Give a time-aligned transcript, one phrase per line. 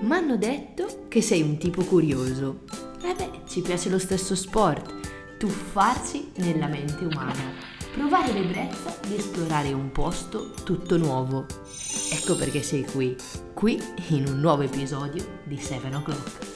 [0.00, 2.60] M'hanno detto che sei un tipo curioso.
[3.02, 7.52] E beh, ci piace lo stesso sport, tuffarci nella mente umana,
[7.94, 11.46] provare l'ebbrezza di esplorare un posto tutto nuovo.
[12.12, 13.16] Ecco perché sei qui,
[13.54, 16.47] qui in un nuovo episodio di 7 O'Clock.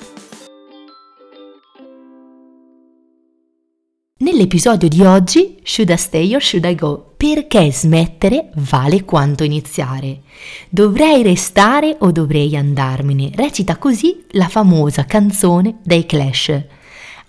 [4.32, 7.12] Nell'episodio di oggi, Should I Stay or Should I Go?
[7.18, 10.22] Perché smettere vale quanto iniziare.
[10.70, 13.30] Dovrei restare o dovrei andarmene?
[13.34, 16.64] Recita così la famosa canzone dei Clash.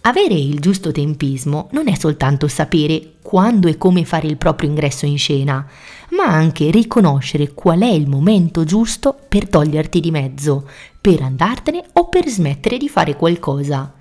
[0.04, 5.06] Avere il giusto tempismo non è soltanto sapere quando e come fare il proprio ingresso
[5.06, 5.67] in scena,
[6.12, 10.70] ma anche riconoscere qual è il momento giusto per toglierti di mezzo,
[11.02, 13.94] per andartene o per smettere di fare qualcosa.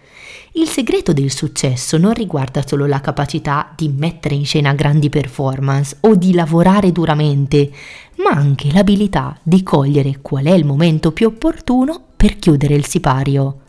[0.55, 5.97] Il segreto del successo non riguarda solo la capacità di mettere in scena grandi performance
[6.01, 7.71] o di lavorare duramente,
[8.17, 13.62] ma anche l'abilità di cogliere qual è il momento più opportuno per chiudere il sipario.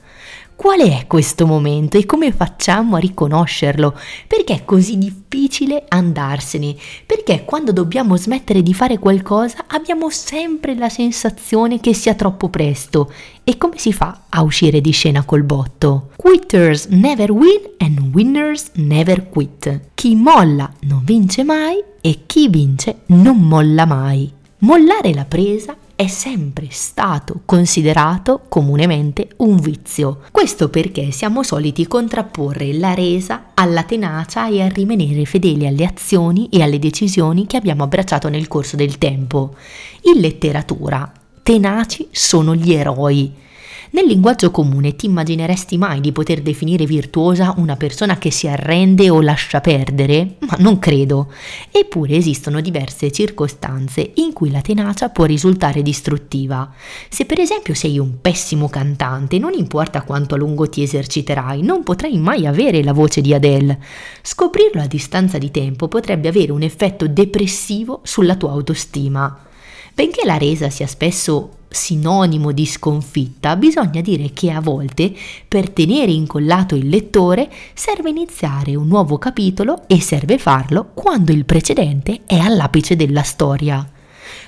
[0.56, 3.98] Qual è questo momento e come facciamo a riconoscerlo?
[4.28, 6.76] Perché è così difficile andarsene?
[7.06, 13.12] Perché quando dobbiamo smettere di fare qualcosa abbiamo sempre la sensazione che sia troppo presto?
[13.44, 16.12] E come si fa a uscire di scena col botto?
[16.16, 19.90] Quitters never win and winners never quit.
[19.96, 24.31] Chi molla non vince mai e chi vince non molla mai.
[24.59, 30.22] Mollare la presa è sempre stato considerato comunemente un vizio.
[30.31, 36.50] Questo perché siamo soliti contrapporre la resa alla tenacia e a rimanere fedeli alle azioni
[36.50, 39.56] e alle decisioni che abbiamo abbracciato nel corso del tempo.
[40.13, 41.12] In letteratura,
[41.44, 43.41] tenaci sono gli eroi
[43.94, 49.12] nel linguaggio comune ti immagineresti mai di poter definire virtuosa una persona che si arrende
[49.12, 50.38] o lascia perdere?
[50.40, 51.31] Ma non credo.
[51.72, 56.74] Eppure esistono diverse circostanze in cui la tenacia può risultare distruttiva.
[57.08, 61.84] Se per esempio sei un pessimo cantante, non importa quanto a lungo ti eserciterai, non
[61.84, 63.80] potrai mai avere la voce di Adele.
[64.24, 69.38] Scoprirlo a distanza di tempo potrebbe avere un effetto depressivo sulla tua autostima.
[69.94, 75.13] Benché la resa sia spesso sinonimo di sconfitta, bisogna dire che a volte
[75.47, 81.45] per tenere incollato il lettore serve iniziare un nuovo capitolo e serve farlo quando il
[81.45, 83.89] precedente è all'apice della storia.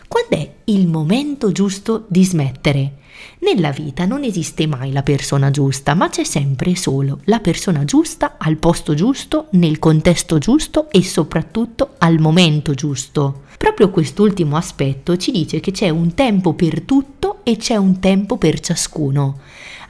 [0.08, 2.94] Quando è il momento giusto di smettere?
[3.40, 8.36] Nella vita non esiste mai la persona giusta, ma c'è sempre solo la persona giusta
[8.38, 13.44] al posto giusto, nel contesto giusto e soprattutto al momento giusto.
[13.58, 18.38] Proprio quest'ultimo aspetto ci dice che c'è un tempo per tutto e c'è un tempo
[18.38, 19.40] per ciascuno.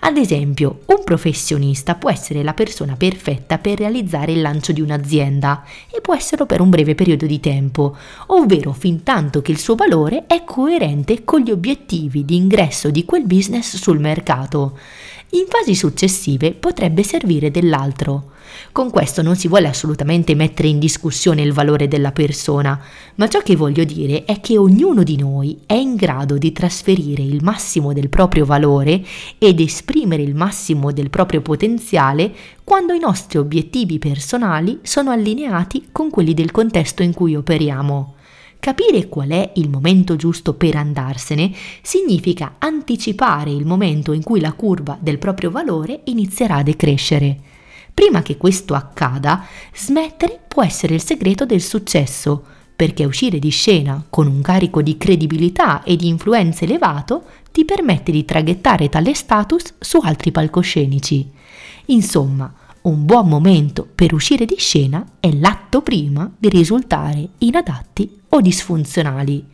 [0.08, 5.64] Ad esempio, un professionista può essere la persona perfetta per realizzare il lancio di un'azienda
[5.92, 7.96] e può esserlo per un breve periodo di tempo,
[8.28, 13.04] ovvero fin tanto che il suo valore è coerente con gli obiettivi di ingresso di
[13.04, 14.78] quel business sul mercato.
[15.32, 18.32] In fasi successive potrebbe servire dell'altro.
[18.72, 22.80] Con questo non si vuole assolutamente mettere in discussione il valore della persona,
[23.16, 27.22] ma ciò che voglio dire è che ognuno di noi è in grado di trasferire
[27.22, 29.04] il massimo del proprio valore
[29.38, 36.10] ed esprimere il massimo del proprio potenziale quando i nostri obiettivi personali sono allineati con
[36.10, 38.14] quelli del contesto in cui operiamo.
[38.60, 44.54] Capire qual è il momento giusto per andarsene significa anticipare il momento in cui la
[44.54, 47.40] curva del proprio valore inizierà a decrescere.
[47.94, 52.44] Prima che questo accada, smettere può essere il segreto del successo,
[52.76, 58.12] perché uscire di scena con un carico di credibilità e di influenza elevato ti permette
[58.12, 61.32] di traghettare tale status su altri palcoscenici.
[61.86, 68.42] Insomma, un buon momento per uscire di scena è l'atto prima di risultare inadatti o
[68.42, 69.46] disfunzionali.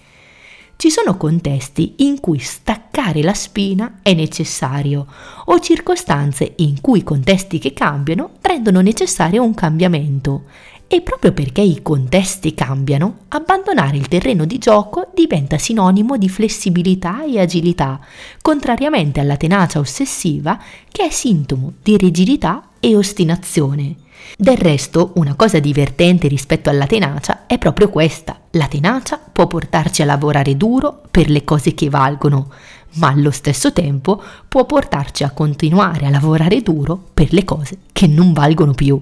[0.75, 5.05] Ci sono contesti in cui staccare la spina è necessario
[5.45, 10.45] o circostanze in cui i contesti che cambiano rendono necessario un cambiamento
[10.87, 17.23] e proprio perché i contesti cambiano, abbandonare il terreno di gioco diventa sinonimo di flessibilità
[17.23, 17.99] e agilità,
[18.41, 20.59] contrariamente alla tenacia ossessiva
[20.91, 24.00] che è sintomo di rigidità e ostinazione.
[24.37, 28.39] Del resto, una cosa divertente rispetto alla tenacia è proprio questa.
[28.51, 32.51] La tenacia può portarci a lavorare duro per le cose che valgono,
[32.93, 38.07] ma allo stesso tempo può portarci a continuare a lavorare duro per le cose che
[38.07, 38.99] non valgono più.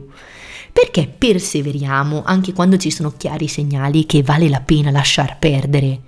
[0.72, 6.02] Perché perseveriamo anche quando ci sono chiari segnali che vale la pena lasciar perdere?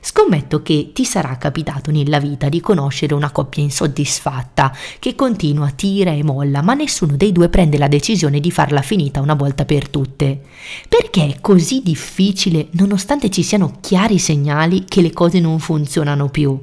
[0.00, 6.12] Scommetto che ti sarà capitato nella vita di conoscere una coppia insoddisfatta che continua, tira
[6.12, 9.88] e molla, ma nessuno dei due prende la decisione di farla finita una volta per
[9.88, 10.40] tutte.
[10.88, 16.58] Perché è così difficile, nonostante ci siano chiari segnali che le cose non funzionano più?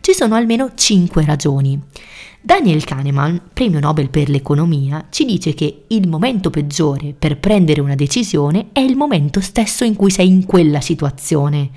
[0.00, 1.80] Ci sono almeno cinque ragioni.
[2.40, 7.96] Daniel Kahneman, premio Nobel per l'economia, ci dice che il momento peggiore per prendere una
[7.96, 11.70] decisione è il momento stesso in cui sei in quella situazione.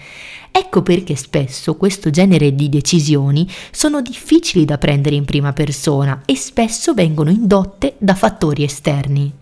[0.51, 6.35] Ecco perché spesso questo genere di decisioni sono difficili da prendere in prima persona e
[6.35, 9.40] spesso vengono indotte da fattori esterni.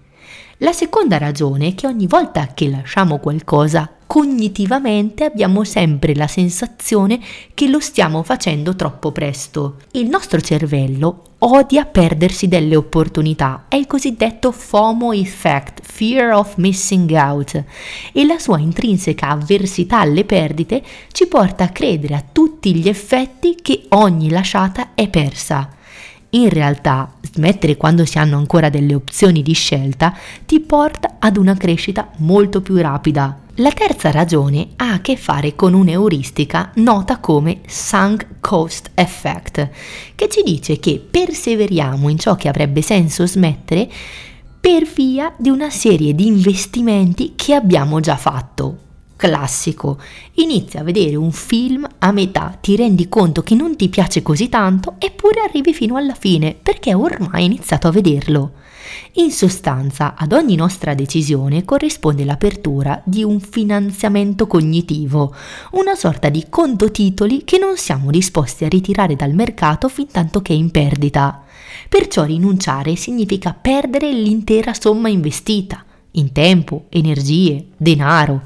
[0.62, 7.18] La seconda ragione è che ogni volta che lasciamo qualcosa cognitivamente abbiamo sempre la sensazione
[7.54, 9.78] che lo stiamo facendo troppo presto.
[9.92, 17.10] Il nostro cervello odia perdersi delle opportunità, è il cosiddetto FOMO effect, fear of missing
[17.12, 17.64] out,
[18.12, 20.84] e la sua intrinseca avversità alle perdite
[21.14, 25.78] ci porta a credere a tutti gli effetti che ogni lasciata è persa.
[26.32, 30.16] In realtà, smettere quando si hanno ancora delle opzioni di scelta
[30.46, 33.40] ti porta ad una crescita molto più rapida.
[33.56, 39.70] La terza ragione ha a che fare con un'euristica nota come sunk cost effect,
[40.14, 43.90] che ci dice che perseveriamo in ciò che avrebbe senso smettere
[44.62, 48.89] per via di una serie di investimenti che abbiamo già fatto.
[49.20, 50.00] Classico,
[50.36, 54.48] inizi a vedere un film a metà, ti rendi conto che non ti piace così
[54.48, 58.54] tanto, eppure arrivi fino alla fine perché ormai hai iniziato a vederlo.
[59.16, 65.36] In sostanza, ad ogni nostra decisione corrisponde l'apertura di un finanziamento cognitivo,
[65.72, 70.42] una sorta di conto titoli che non siamo disposti a ritirare dal mercato fin tanto
[70.42, 71.44] che è in perdita.
[71.90, 78.42] Perciò rinunciare significa perdere l'intera somma investita in tempo, energie, denaro.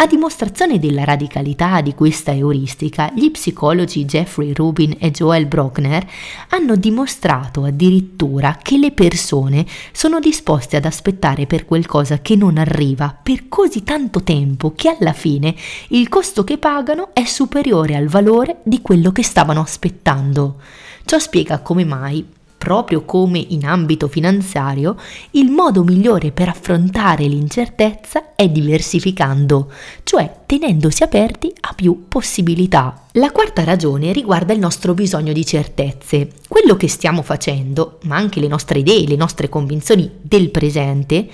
[0.00, 6.06] A dimostrazione della radicalità di questa euristica, gli psicologi Jeffrey Rubin e Joel Brockner
[6.48, 13.14] hanno dimostrato addirittura che le persone sono disposte ad aspettare per qualcosa che non arriva
[13.22, 15.54] per così tanto tempo che alla fine
[15.88, 20.62] il costo che pagano è superiore al valore di quello che stavano aspettando.
[21.04, 22.26] Ciò spiega come mai
[22.60, 24.94] proprio come in ambito finanziario,
[25.30, 29.72] il modo migliore per affrontare l'incertezza è diversificando,
[30.02, 33.06] cioè tenendosi aperti a più possibilità.
[33.12, 36.28] La quarta ragione riguarda il nostro bisogno di certezze.
[36.46, 41.30] Quello che stiamo facendo, ma anche le nostre idee, le nostre convinzioni del presente,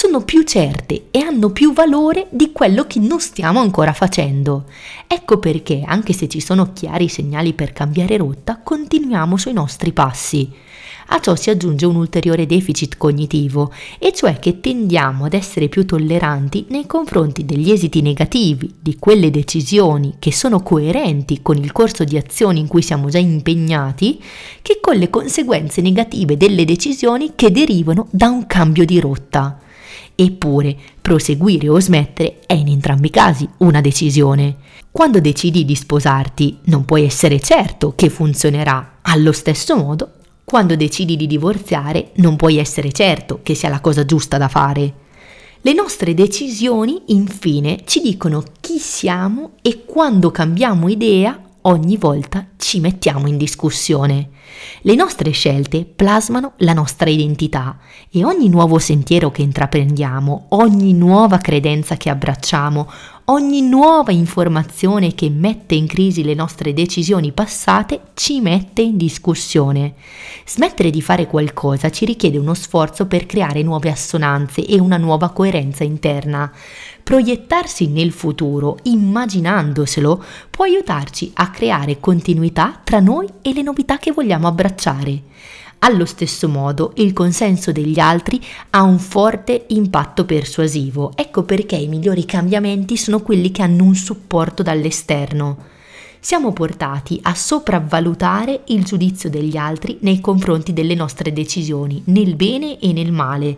[0.00, 4.66] sono più certe e hanno più valore di quello che non stiamo ancora facendo.
[5.08, 10.48] Ecco perché, anche se ci sono chiari segnali per cambiare rotta, continuiamo sui nostri passi.
[11.08, 15.84] A ciò si aggiunge un ulteriore deficit cognitivo, e cioè che tendiamo ad essere più
[15.84, 22.04] tolleranti nei confronti degli esiti negativi di quelle decisioni che sono coerenti con il corso
[22.04, 24.22] di azioni in cui siamo già impegnati,
[24.62, 29.62] che con le conseguenze negative delle decisioni che derivano da un cambio di rotta.
[30.20, 34.56] Eppure, proseguire o smettere è in entrambi i casi una decisione.
[34.90, 41.14] Quando decidi di sposarti, non puoi essere certo che funzionerà allo stesso modo quando decidi
[41.14, 44.94] di divorziare non puoi essere certo che sia la cosa giusta da fare.
[45.60, 52.80] Le nostre decisioni, infine, ci dicono chi siamo e quando cambiamo idea ogni volta ci
[52.80, 54.30] mettiamo in discussione.
[54.82, 57.78] Le nostre scelte plasmano la nostra identità
[58.10, 62.90] e ogni nuovo sentiero che intraprendiamo, ogni nuova credenza che abbracciamo,
[63.26, 69.94] ogni nuova informazione che mette in crisi le nostre decisioni passate ci mette in discussione.
[70.46, 75.30] Smettere di fare qualcosa ci richiede uno sforzo per creare nuove assonanze e una nuova
[75.30, 76.50] coerenza interna.
[77.08, 84.12] Proiettarsi nel futuro, immaginandoselo, può aiutarci a creare continuità tra noi e le novità che
[84.12, 85.22] vogliamo abbracciare.
[85.78, 88.38] Allo stesso modo, il consenso degli altri
[88.68, 91.12] ha un forte impatto persuasivo.
[91.14, 95.77] Ecco perché i migliori cambiamenti sono quelli che hanno un supporto dall'esterno.
[96.20, 102.78] Siamo portati a sopravvalutare il giudizio degli altri nei confronti delle nostre decisioni, nel bene
[102.78, 103.56] e nel male.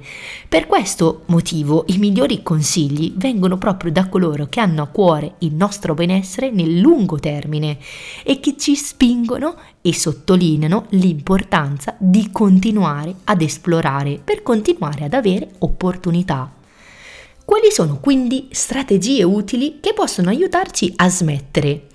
[0.49, 5.55] Per questo motivo i migliori consigli vengono proprio da coloro che hanno a cuore il
[5.55, 7.79] nostro benessere nel lungo termine
[8.25, 15.50] e che ci spingono e sottolineano l'importanza di continuare ad esplorare per continuare ad avere
[15.59, 16.52] opportunità.
[17.45, 21.88] Quali sono quindi strategie utili che possono aiutarci a smettere?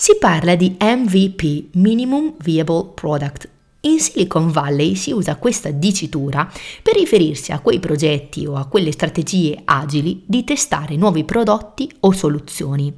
[0.00, 3.46] Si parla di MVP, Minimum Viable Product.
[3.80, 6.50] In Silicon Valley si usa questa dicitura
[6.82, 12.12] per riferirsi a quei progetti o a quelle strategie agili di testare nuovi prodotti o
[12.12, 12.90] soluzioni.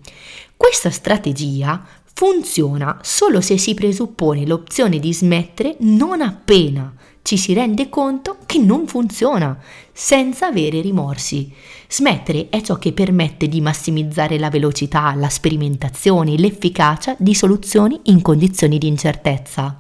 [0.56, 7.88] Questa strategia funziona solo se si presuppone l'opzione di smettere non appena ci si rende
[7.88, 9.59] conto che non funziona,
[9.93, 11.52] senza avere rimorsi.
[11.88, 18.00] Smettere è ciò che permette di massimizzare la velocità, la sperimentazione e l'efficacia di soluzioni
[18.05, 19.79] in condizioni di incertezza.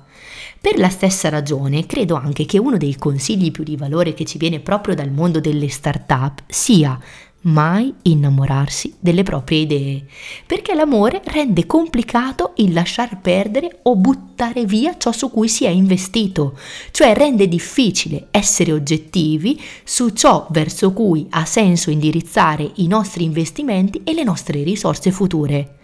[0.60, 4.38] Per la stessa ragione, credo anche che uno dei consigli più di valore che ci
[4.38, 6.96] viene proprio dal mondo delle start-up sia
[7.42, 10.04] mai innamorarsi delle proprie idee,
[10.46, 15.70] perché l'amore rende complicato il lasciar perdere o buttare via ciò su cui si è
[15.70, 16.58] investito,
[16.90, 24.02] cioè rende difficile essere oggettivi su ciò verso cui ha senso indirizzare i nostri investimenti
[24.04, 25.76] e le nostre risorse future.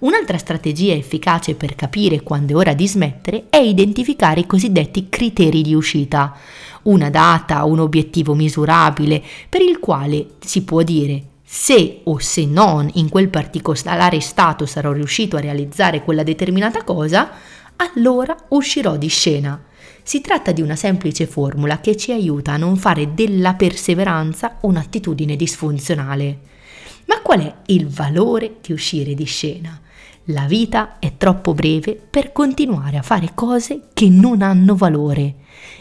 [0.00, 5.60] Un'altra strategia efficace per capire quando è ora di smettere è identificare i cosiddetti criteri
[5.60, 6.34] di uscita
[6.84, 12.88] una data, un obiettivo misurabile per il quale si può dire se o se non
[12.94, 17.30] in quel particolare stato sarò riuscito a realizzare quella determinata cosa,
[17.76, 19.62] allora uscirò di scena.
[20.02, 25.36] Si tratta di una semplice formula che ci aiuta a non fare della perseveranza un'attitudine
[25.36, 26.38] disfunzionale.
[27.04, 29.78] Ma qual è il valore di uscire di scena?
[30.32, 35.36] La vita è troppo breve per continuare a fare cose che non hanno valore.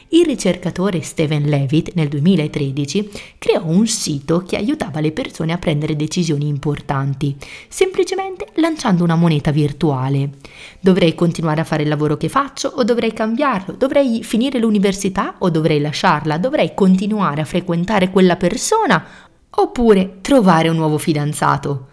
[0.09, 5.95] Il ricercatore Steven Levitt nel 2013 creò un sito che aiutava le persone a prendere
[5.95, 7.35] decisioni importanti,
[7.67, 10.31] semplicemente lanciando una moneta virtuale.
[10.79, 13.75] Dovrei continuare a fare il lavoro che faccio o dovrei cambiarlo?
[13.75, 16.39] Dovrei finire l'università o dovrei lasciarla?
[16.39, 19.05] Dovrei continuare a frequentare quella persona
[19.51, 21.88] oppure trovare un nuovo fidanzato?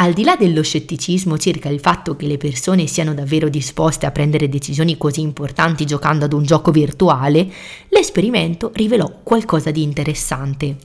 [0.00, 4.10] Al di là dello scetticismo circa il fatto che le persone siano davvero disposte a
[4.10, 7.46] prendere decisioni così importanti giocando ad un gioco virtuale,
[7.88, 10.78] l'esperimento rivelò qualcosa di interessante.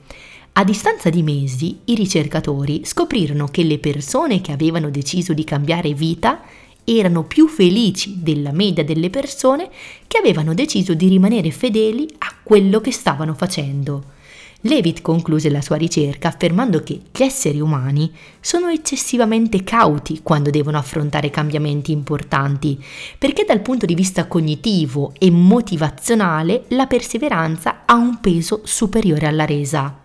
[0.52, 5.94] A distanza di mesi, i ricercatori scoprirono che le persone che avevano deciso di cambiare
[5.94, 6.42] vita
[6.84, 9.70] erano più felici della media delle persone
[10.06, 14.15] che avevano deciso di rimanere fedeli a quello che stavano facendo.
[14.66, 20.78] Levitt concluse la sua ricerca affermando che gli esseri umani sono eccessivamente cauti quando devono
[20.78, 22.82] affrontare cambiamenti importanti,
[23.18, 29.44] perché dal punto di vista cognitivo e motivazionale la perseveranza ha un peso superiore alla
[29.44, 30.00] resa.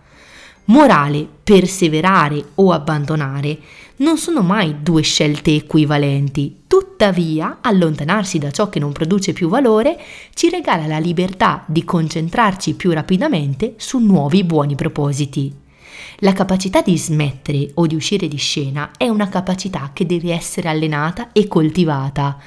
[0.65, 3.57] Morale, perseverare o abbandonare
[4.01, 9.99] non sono mai due scelte equivalenti, tuttavia allontanarsi da ciò che non produce più valore
[10.33, 15.53] ci regala la libertà di concentrarci più rapidamente su nuovi buoni propositi.
[16.17, 20.67] La capacità di smettere o di uscire di scena è una capacità che deve essere
[20.67, 22.39] allenata e coltivata.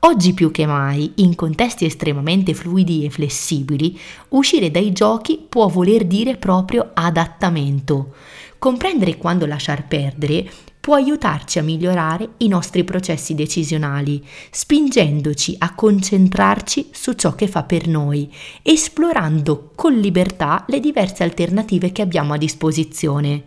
[0.00, 3.98] Oggi più che mai, in contesti estremamente fluidi e flessibili,
[4.28, 8.14] uscire dai giochi può voler dire proprio adattamento.
[8.58, 10.50] Comprendere quando lasciar perdere
[10.80, 17.62] può aiutarci a migliorare i nostri processi decisionali, spingendoci a concentrarci su ciò che fa
[17.62, 23.44] per noi, esplorando con libertà le diverse alternative che abbiamo a disposizione.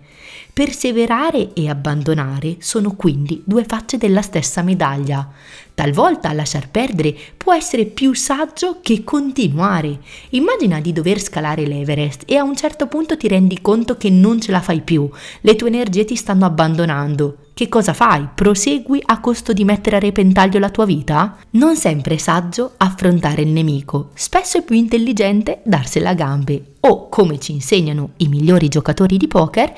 [0.54, 5.26] Perseverare e abbandonare sono quindi due facce della stessa medaglia.
[5.74, 10.00] Talvolta lasciar perdere può essere più saggio che continuare.
[10.32, 14.42] Immagina di dover scalare l'Everest e a un certo punto ti rendi conto che non
[14.42, 17.38] ce la fai più, le tue energie ti stanno abbandonando.
[17.54, 18.28] Che cosa fai?
[18.34, 21.38] Prosegui a costo di mettere a repentaglio la tua vita?
[21.52, 27.10] Non sempre è saggio affrontare il nemico, spesso è più intelligente darsela a gambe o,
[27.10, 29.72] come ci insegnano i migliori giocatori di poker,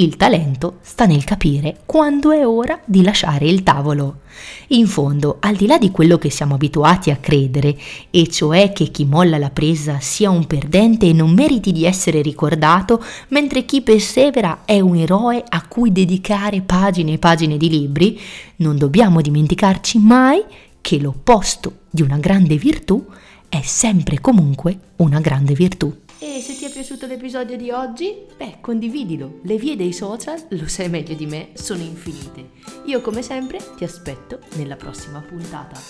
[0.00, 4.20] il talento sta nel capire quando è ora di lasciare il tavolo.
[4.68, 7.76] In fondo, al di là di quello che siamo abituati a credere,
[8.10, 12.22] e cioè che chi molla la presa sia un perdente e non meriti di essere
[12.22, 18.18] ricordato, mentre chi persevera è un eroe a cui dedicare pagine e pagine di libri,
[18.56, 20.42] non dobbiamo dimenticarci mai
[20.80, 23.04] che l'opposto di una grande virtù
[23.50, 25.94] è sempre comunque una grande virtù.
[26.22, 29.40] E se ti è piaciuto l'episodio di oggi, beh, condividilo.
[29.44, 32.50] Le vie dei social, lo sai meglio di me, sono infinite.
[32.84, 35.80] Io come sempre ti aspetto nella prossima puntata.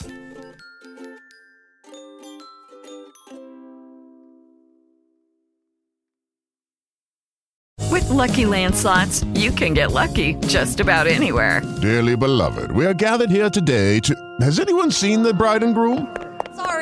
[7.91, 11.61] With Lucky Land slots, you can get lucky just about anywhere.
[11.81, 14.15] Dearly beloved, we are gathered here today to.
[14.41, 16.07] Has anyone seen the bride and groom?